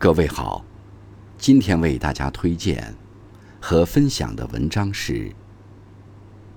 [0.00, 0.64] 各位好，
[1.38, 2.94] 今天为大家推荐
[3.60, 5.12] 和分享的文章是《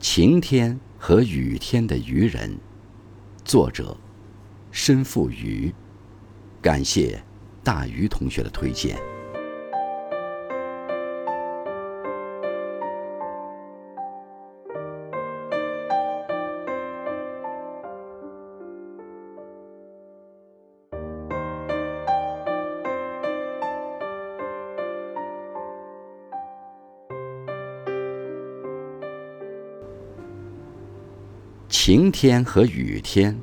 [0.00, 2.50] 晴天和雨天的渔人》，
[3.44, 3.94] 作者
[4.70, 5.70] 申富余，
[6.62, 7.22] 感谢
[7.62, 8.98] 大鱼同学的推荐。
[31.86, 33.40] 晴天和雨天，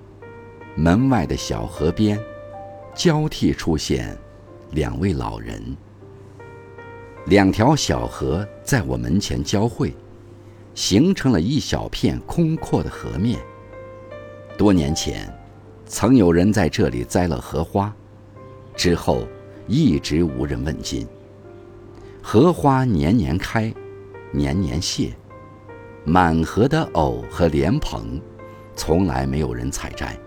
[0.75, 2.19] 门外的小河边，
[2.93, 4.17] 交替出现
[4.71, 5.63] 两位老人。
[7.27, 9.95] 两条小河在我门前交汇，
[10.75, 13.39] 形成了一小片空阔的河面。
[14.57, 15.33] 多年前，
[15.85, 17.95] 曾有人在这里栽了荷花，
[18.75, 19.25] 之后
[19.67, 21.07] 一直无人问津。
[22.21, 23.73] 荷花年年开，
[24.33, 25.13] 年年谢，
[26.03, 28.19] 满河的藕和莲蓬。
[28.75, 30.17] 从来没有人采摘。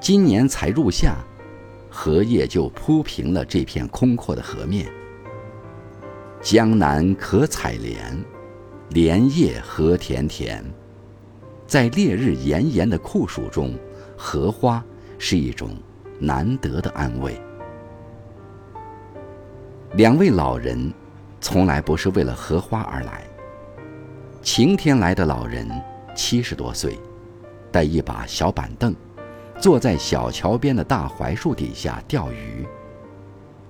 [0.00, 1.16] 今年才入夏，
[1.90, 4.90] 荷叶就铺平了这片空阔的河面。
[6.40, 8.24] 江南可采莲，
[8.88, 10.64] 莲叶何田田。
[11.66, 13.74] 在烈日炎炎的酷暑中，
[14.16, 14.82] 荷花
[15.18, 15.70] 是一种
[16.18, 17.40] 难得的安慰。
[19.92, 20.92] 两位老人，
[21.40, 23.22] 从来不是为了荷花而来。
[24.40, 25.68] 晴天来的老人。
[26.14, 26.98] 七十多岁，
[27.72, 28.94] 带一把小板凳，
[29.60, 32.66] 坐在小桥边的大槐树底下钓鱼。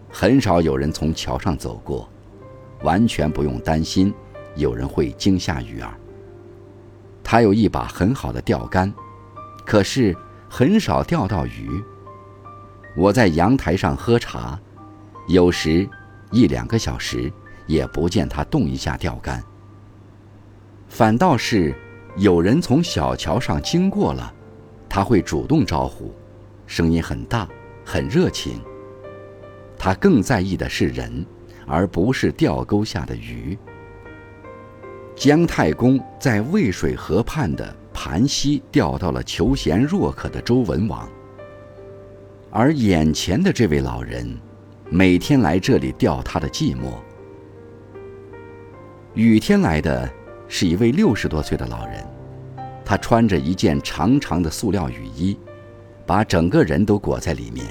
[0.09, 2.09] 很少有人从桥上走过，
[2.83, 4.13] 完全不用担心
[4.57, 5.93] 有人会惊吓鱼儿。
[7.23, 8.93] 他有一把很好的钓竿，
[9.65, 10.17] 可是
[10.49, 11.83] 很少钓到鱼。
[12.97, 14.59] 我在阳台上喝茶，
[15.29, 15.89] 有时
[16.33, 17.33] 一两个小时
[17.67, 19.41] 也不见他动一下钓竿，
[20.89, 21.73] 反倒是。
[22.17, 24.35] 有人从小桥上经过了，
[24.89, 26.13] 他会主动招呼，
[26.67, 27.49] 声音很大，
[27.85, 28.61] 很热情。
[29.79, 31.25] 他更在意的是人，
[31.67, 33.57] 而不是钓钩下的鱼。
[35.15, 41.09] 姜太公在渭水河畔的盘溪钓到了求贤若渴的周文王，
[42.51, 44.37] 而眼前的这位老人，
[44.91, 46.95] 每天来这里钓他的寂寞。
[49.15, 50.11] 雨天来的。
[50.53, 52.05] 是一位六十多岁的老人，
[52.85, 55.39] 他穿着一件长长的塑料雨衣，
[56.05, 57.65] 把整个人都裹在里面。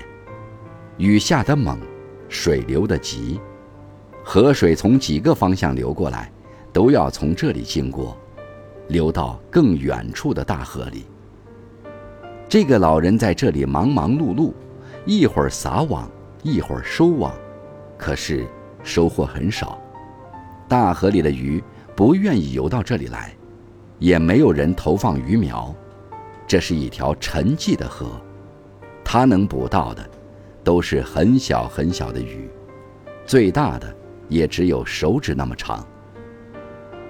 [0.97, 1.77] 雨下得猛，
[2.29, 3.37] 水流得急，
[4.23, 6.31] 河水从几个方向流过来，
[6.71, 8.17] 都要从这里经过，
[8.87, 11.05] 流到更远处的大河里。
[12.47, 14.53] 这个老人在这里忙忙碌碌，
[15.05, 16.09] 一会儿撒网，
[16.43, 17.33] 一会儿收网，
[17.97, 18.47] 可是
[18.83, 19.77] 收获很少。
[20.69, 21.61] 大河里的鱼。
[21.99, 23.35] 不愿意游到这里来，
[23.97, 25.75] 也没有人投放鱼苗。
[26.47, 28.09] 这是一条沉寂的河，
[29.03, 30.09] 他能捕到的，
[30.63, 32.49] 都是很小很小的鱼，
[33.25, 33.93] 最大的
[34.29, 35.85] 也只有手指那么长。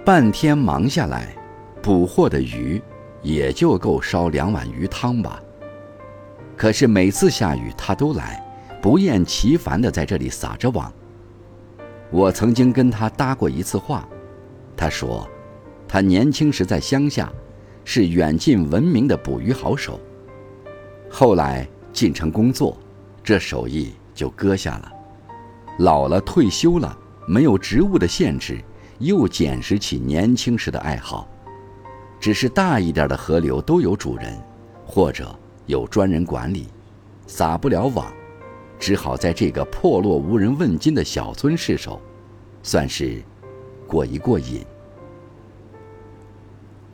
[0.04, 1.38] 半天忙下来，
[1.84, 2.82] 捕获的鱼
[3.22, 5.40] 也就够烧两碗鱼汤吧。
[6.58, 8.44] 可是每次下雨，他都来，
[8.82, 10.92] 不厌其烦地在这里撒着网。
[12.10, 14.04] 我曾经跟他搭过一次话。
[14.80, 15.30] 他说
[15.90, 17.30] ：“他年轻时在乡下，
[17.84, 20.00] 是远近闻名的捕鱼好手。
[21.10, 22.78] 后来进城工作，
[23.22, 24.90] 这手艺就搁下了。
[25.80, 26.98] 老了退休了，
[27.28, 28.58] 没有职务的限制，
[29.00, 31.28] 又捡拾起年轻时的爱好。
[32.18, 34.42] 只是大一点的河流都有主人，
[34.86, 36.68] 或者有专人管理，
[37.28, 38.10] 撒不了网，
[38.80, 42.02] 只好在这个破落无人问津的小村试手，
[42.64, 43.22] 算是。”
[43.90, 44.64] 过一过瘾。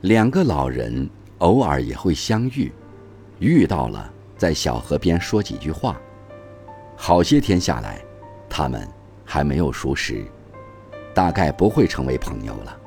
[0.01, 2.72] 两个老人偶尔也会相遇，
[3.39, 6.00] 遇到了在小河边说几句话。
[6.95, 8.02] 好些天下来，
[8.49, 8.87] 他们
[9.25, 10.23] 还没有熟识，
[11.14, 12.79] 大概不会成为朋友了。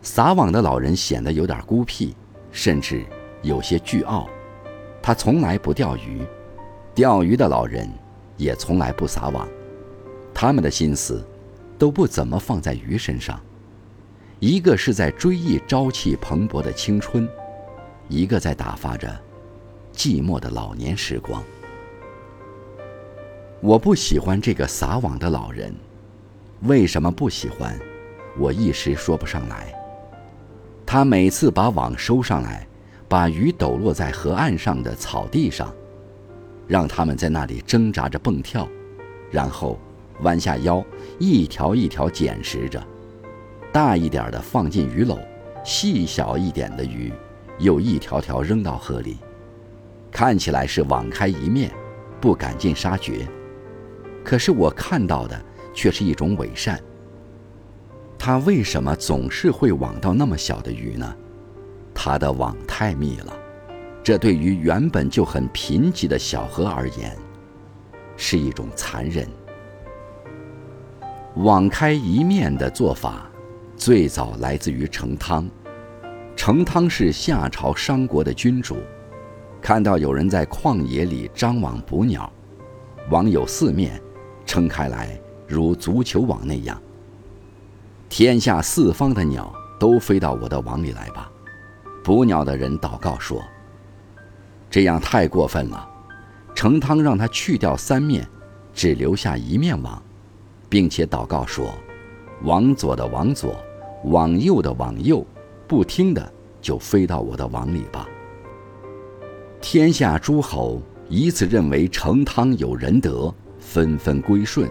[0.00, 2.16] 撒网的老人显得有点孤僻，
[2.50, 3.04] 甚至
[3.42, 4.26] 有些倨傲。
[5.02, 6.24] 他从来不钓鱼，
[6.94, 7.88] 钓鱼的老人
[8.38, 9.46] 也从来不撒网。
[10.32, 11.22] 他们的心思。
[11.78, 13.40] 都不怎么放在鱼身上，
[14.40, 17.28] 一个是在追忆朝气蓬勃的青春，
[18.08, 19.08] 一个在打发着
[19.94, 21.42] 寂寞的老年时光。
[23.60, 25.74] 我不喜欢这个撒网的老人，
[26.62, 27.78] 为什么不喜欢？
[28.38, 29.74] 我一时说不上来。
[30.84, 32.66] 他每次把网收上来，
[33.08, 35.74] 把鱼抖落在河岸上的草地上，
[36.66, 38.68] 让他们在那里挣扎着蹦跳，
[39.30, 39.78] 然后
[40.22, 40.84] 弯下腰，
[41.18, 42.82] 一条一条捡拾着，
[43.72, 45.18] 大一点的放进鱼篓，
[45.64, 47.12] 细小一点的鱼
[47.58, 49.18] 又一条条扔到河里，
[50.10, 51.70] 看起来是网开一面，
[52.20, 53.26] 不赶尽杀绝。
[54.24, 55.40] 可是我看到的
[55.72, 56.80] 却是一种伪善。
[58.18, 61.16] 他为什么总是会网到那么小的鱼呢？
[61.94, 63.32] 他的网太密了，
[64.02, 67.16] 这对于原本就很贫瘠的小河而言，
[68.16, 69.28] 是一种残忍。
[71.36, 73.30] 网开一面的做法，
[73.76, 75.46] 最早来自于成汤。
[76.34, 78.78] 成汤是夏朝商国的君主，
[79.60, 82.32] 看到有人在旷野里张网捕鸟，
[83.10, 84.00] 网有四面，
[84.46, 86.80] 撑开来如足球网那样。
[88.08, 91.30] 天下四方的鸟都飞到我的网里来吧。
[92.02, 93.42] 捕鸟的人祷告说
[94.70, 95.86] ：“这样太过分了。”
[96.56, 98.26] 成汤让他去掉三面，
[98.72, 100.02] 只留下一面网，
[100.68, 101.74] 并且祷告说
[102.44, 103.56] ：“往左的往左，
[104.04, 105.26] 往右的往右，
[105.66, 108.08] 不听的就飞到我的网里吧。”
[109.60, 114.68] 天下诸侯以此认为成汤有仁德，纷纷归顺，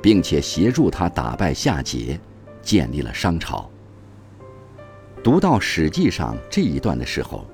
[0.00, 2.18] 并且协助他打败夏桀。
[2.62, 3.68] 建立了商朝。
[5.20, 7.44] 读到《史记》上这一段的时候，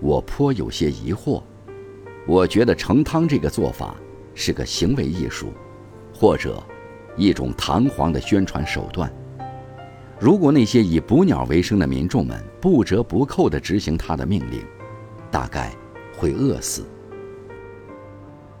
[0.00, 1.40] 我颇有些疑惑。
[2.26, 3.94] 我觉得成汤这个做法
[4.34, 5.52] 是个行为艺术，
[6.12, 6.60] 或者
[7.20, 9.12] 一种堂皇的宣传手段。
[10.18, 14.62] 如果那些以捕鸟为生的民众们不折不扣地执行他的命令，
[15.30, 15.70] 大概
[16.16, 16.84] 会饿死。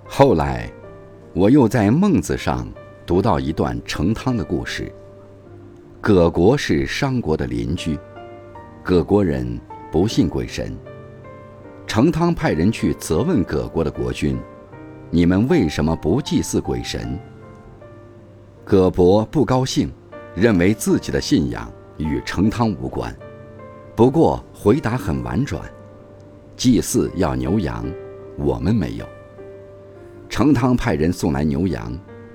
[0.06, 0.70] 后来，
[1.32, 2.68] 我又在《孟子》上
[3.06, 4.92] 读到一段成汤的故事。
[6.00, 7.98] 葛国是商国的邻居，
[8.82, 9.58] 葛国人
[9.90, 10.76] 不信鬼神。
[11.86, 14.38] 成汤派人去责问葛国的国君
[15.10, 17.18] ：“你们为什么不祭祀鬼神？”
[18.64, 19.90] 葛伯不高兴，
[20.34, 23.14] 认为自己的信仰与成汤无关。
[23.96, 25.60] 不过回答很婉转
[26.56, 27.84] ：“祭祀要牛羊，
[28.36, 29.04] 我们没有。”
[30.28, 31.92] 成汤派人送来牛羊，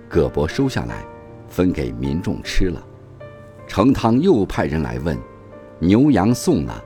[0.10, 1.06] 葛伯收下来，
[1.48, 2.86] 分给民众吃了。
[3.66, 5.18] 成汤又派人来问
[5.80, 6.84] ：“牛羊送了，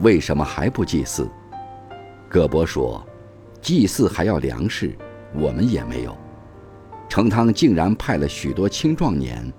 [0.00, 1.28] 为什么还不祭祀？”
[2.28, 3.06] 葛伯说
[3.60, 4.96] ：“祭祀还要粮食，
[5.34, 6.16] 我们也没有。”
[7.08, 9.50] 成汤竟然派了许多青壮年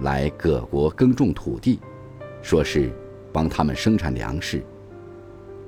[0.00, 1.78] 来葛国耕种土地，
[2.42, 2.90] 说是
[3.32, 4.64] 帮他们生产粮食。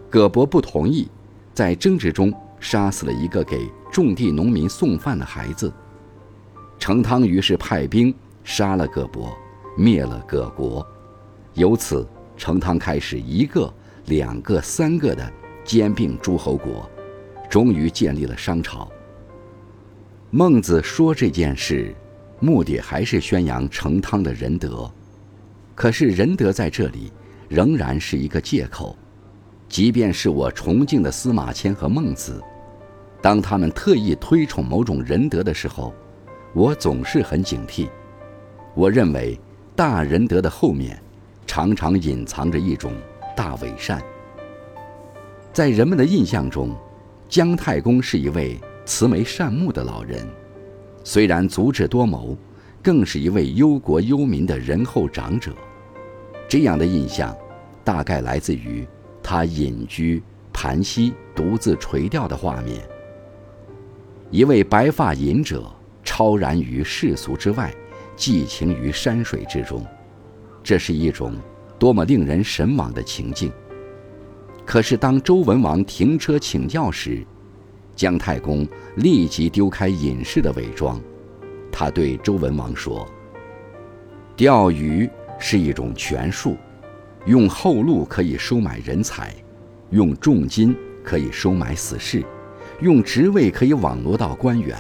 [0.09, 1.09] 葛伯不同意，
[1.53, 5.73] 在争执中杀死了一个给种地农民送饭的孩子。
[6.79, 9.31] 成汤于是派兵杀了葛伯。
[9.81, 10.85] 灭了葛国，
[11.55, 12.05] 由此
[12.37, 13.73] 成汤开始一个、
[14.07, 15.33] 两个、三个的
[15.65, 16.91] 兼并诸侯国，
[17.49, 18.91] 终于建立了商朝。
[20.31, 21.95] 孟子说这件事，
[22.39, 24.91] 目的还是宣扬成汤的仁德。
[25.75, 27.13] 可是仁德在这里
[27.49, 28.97] 仍然是一个借口，
[29.69, 32.43] 即便是我崇敬的司马迁和孟子，
[33.23, 35.95] 当他们特意推崇某种仁德的时候，
[36.53, 37.89] 我总是很警惕。
[38.75, 39.39] 我认为。
[39.79, 41.01] 大仁德的后面，
[41.47, 42.93] 常常隐藏着一种
[43.37, 44.03] 大伪善。
[45.53, 46.75] 在人们的印象中，
[47.29, 50.26] 姜太公是一位慈眉善目的老人，
[51.05, 52.35] 虽然足智多谋，
[52.83, 55.52] 更是一位忧国忧民的仁厚长者。
[56.49, 57.37] 这样的印象，
[57.85, 58.88] 大概来自于
[59.23, 60.23] 他隐居
[60.54, 62.83] 盘溪、独自垂钓的画面。
[64.30, 65.71] 一位白发隐者，
[66.02, 67.71] 超然于世俗之外。
[68.16, 69.85] 寄情于山水之中，
[70.64, 71.35] 这是一种
[71.78, 73.52] 多么令人神往的情境。
[74.64, 77.25] 可是，当周文王停车请教时，
[77.99, 78.64] 姜太公
[78.95, 81.00] 立即丢开隐士的伪装，
[81.73, 83.05] 他对周文王说
[84.37, 86.57] ：“钓鱼是一种权术，
[87.26, 89.35] 用厚禄可以收买人才，
[89.90, 92.25] 用重金可以收买死士，
[92.81, 94.78] 用职位可以网罗到官员，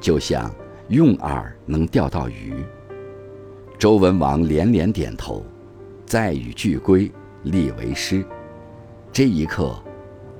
[0.00, 0.50] 就像……”
[0.88, 2.64] 用饵能钓到鱼。
[3.78, 5.44] 周文王连连点头，
[6.06, 7.12] 再与俱归，
[7.42, 8.24] 立为师。
[9.12, 9.78] 这一刻，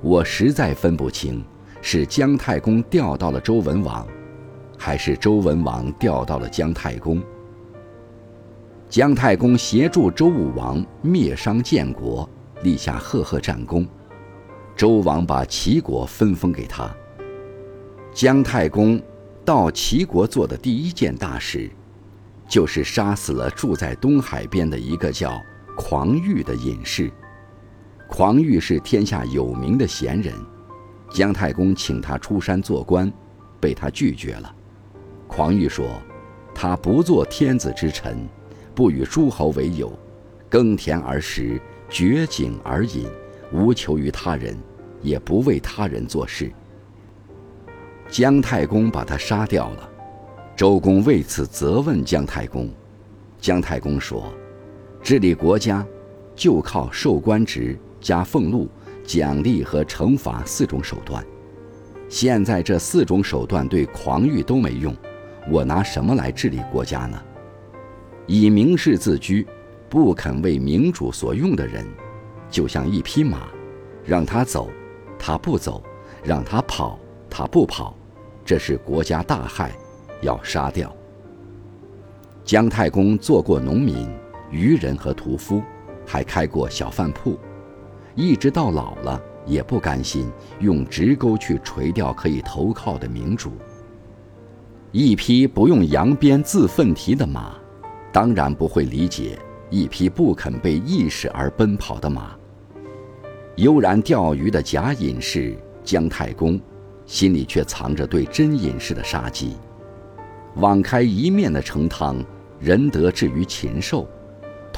[0.01, 1.45] 我实在分不清
[1.81, 4.07] 是姜太公钓到了周文王，
[4.77, 7.23] 还是周文王钓到了姜太公。
[8.89, 12.29] 姜太公协助周武王灭商建国，
[12.63, 13.87] 立下赫赫战功。
[14.77, 16.91] 周王把齐国分封给他。
[18.13, 19.01] 姜太公。
[19.45, 21.71] 到齐国做的第一件大事，
[22.47, 25.41] 就是杀死了住在东海边的一个叫
[25.75, 27.11] 狂玉的隐士。
[28.07, 30.35] 狂玉是天下有名的贤人，
[31.11, 33.11] 姜太公请他出山做官，
[33.59, 34.55] 被他拒绝了。
[35.27, 36.01] 狂玉说
[36.55, 38.29] ：“他不做天子之臣，
[38.75, 39.93] 不与诸侯为友，
[40.49, 43.09] 耕田而食，掘井而饮，
[43.53, 44.57] 无求于他人，
[45.03, 46.51] 也不为他人做事。”
[48.09, 49.91] 姜太公把他杀掉了。
[50.57, 52.69] 周公为此责问姜太公。
[53.41, 54.33] 姜太公说
[55.03, 55.87] ：“治理国家，
[56.35, 58.69] 就靠授官职、加俸禄。”
[59.09, 61.25] 奖励和惩罚四种手段，
[62.11, 64.95] 现在这四种手段对狂欲都没用，
[65.51, 67.19] 我拿什么来治理国家呢？
[68.27, 69.47] 以名士自居，
[69.89, 71.87] 不肯为明主所用的人，
[72.51, 73.49] 就像一匹马，
[74.05, 74.69] 让他走，
[75.19, 75.83] 他不走；
[76.23, 76.99] 让他跑，
[77.31, 77.97] 他不跑，
[78.45, 79.73] 这是国家大害，
[80.21, 80.95] 要杀掉。
[82.45, 84.07] 姜太公做过农民、
[84.51, 85.63] 渔人和屠夫，
[86.07, 87.39] 还开过小饭铺。
[88.19, 93.53] 一直到老了，也不甘心用直钩去垂钓可以投靠的明主。
[94.91, 97.55] 一匹不用扬鞭自奋蹄的马，
[98.13, 99.39] 当然不会理解
[99.71, 102.37] 一匹不肯被意识而奔跑的马。
[103.55, 106.61] 悠然钓鱼的假隐士姜太公，
[107.07, 109.55] 心里却藏着对真隐士的杀机。
[110.57, 112.21] 网开一面的成汤，
[112.59, 114.09] 仁德至于禽兽。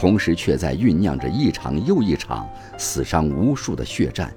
[0.00, 4.35] 同时，却在酝酿着一场又一场死伤无数的血战。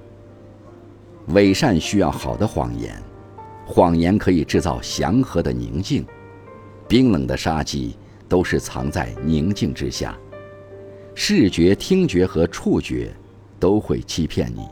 [1.27, 3.01] 伪善需要好的谎言，
[3.65, 6.05] 谎言可以制造祥和的宁静。
[6.85, 7.95] 冰冷的杀机
[8.27, 10.17] 都是藏在宁静之下。
[11.15, 13.13] 视觉、听觉和触觉
[13.57, 14.67] 都会欺骗你。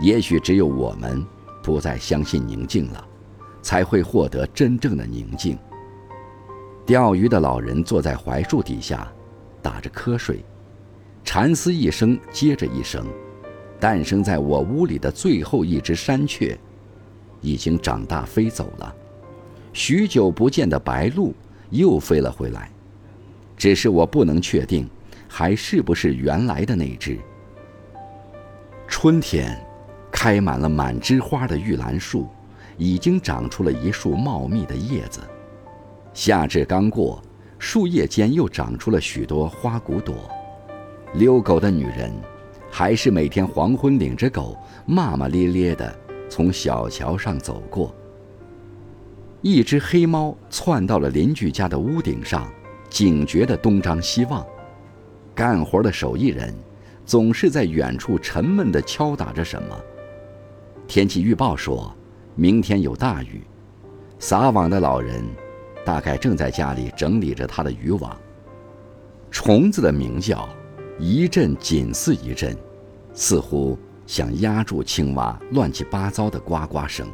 [0.00, 1.20] 也许只有我们
[1.64, 3.04] 不再相信宁静了，
[3.60, 5.58] 才会获得真正的宁静。
[6.86, 9.12] 钓鱼的老人坐在槐树底下。
[9.62, 10.44] 打着瞌睡，
[11.24, 13.06] 蝉嘶一声接着一声，
[13.78, 16.58] 诞生在我屋里的最后一只山雀，
[17.40, 18.94] 已经长大飞走了。
[19.72, 21.32] 许久不见的白鹭
[21.70, 22.70] 又飞了回来，
[23.56, 24.88] 只是我不能确定，
[25.28, 27.18] 还是不是原来的那只。
[28.88, 29.58] 春天，
[30.10, 32.28] 开满了满枝花的玉兰树，
[32.76, 35.20] 已经长出了一束茂密的叶子。
[36.12, 37.22] 夏至刚过。
[37.62, 40.28] 树叶间又长出了许多花骨朵。
[41.14, 42.12] 遛狗的女人，
[42.68, 45.96] 还是每天黄昏领着狗骂骂咧咧地
[46.28, 47.94] 从小桥上走过。
[49.42, 52.52] 一只黑猫窜到了邻居家的屋顶上，
[52.90, 54.44] 警觉地东张西望。
[55.32, 56.52] 干活的手艺人
[57.06, 59.80] 总是在远处沉闷地敲打着什么。
[60.88, 61.94] 天气预报说，
[62.34, 63.40] 明天有大雨。
[64.18, 65.24] 撒网的老人。
[65.84, 68.16] 大概正在家里整理着他的渔网。
[69.30, 70.48] 虫子的鸣叫，
[70.98, 72.56] 一阵紧似一阵，
[73.14, 77.08] 似乎想压住青蛙乱七八糟的呱呱声，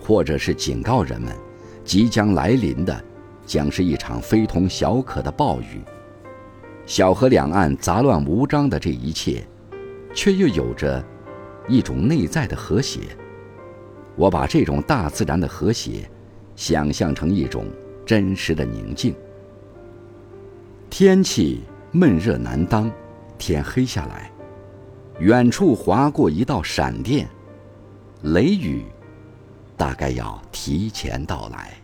[0.00, 1.36] 或者是警告人们，
[1.84, 3.04] 即将来临的
[3.44, 5.82] 将是一场非同小可的暴雨。
[6.86, 9.46] 小河两岸杂乱无章的这一切，
[10.14, 11.04] 却又有着
[11.68, 13.00] 一种内在的和谐。
[14.16, 16.10] 我把这种大自然的和谐。
[16.58, 17.66] 想象成一种
[18.04, 19.14] 真实的宁静。
[20.90, 21.60] 天气
[21.92, 22.90] 闷热难当，
[23.38, 24.28] 天黑下来，
[25.20, 27.28] 远处划过一道闪电，
[28.22, 28.86] 雷雨
[29.76, 31.77] 大概要提前到来。